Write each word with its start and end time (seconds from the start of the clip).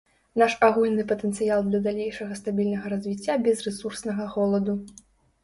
Наш 0.41 0.53
агульны 0.67 1.03
патэнцыял 1.11 1.61
для 1.67 1.81
далейшага 1.89 2.39
стабільнага 2.41 2.85
развіцця 2.95 3.37
без 3.45 3.57
рэсурснага 3.69 4.29
голаду. 4.35 4.73